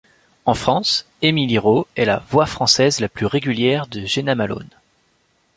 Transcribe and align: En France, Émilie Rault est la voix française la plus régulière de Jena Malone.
En 0.47 0.55
France, 0.55 1.05
Émilie 1.21 1.59
Rault 1.59 1.85
est 1.95 2.05
la 2.05 2.17
voix 2.31 2.47
française 2.47 2.99
la 3.01 3.07
plus 3.07 3.27
régulière 3.27 3.85
de 3.85 4.03
Jena 4.03 4.33
Malone. 4.33 4.67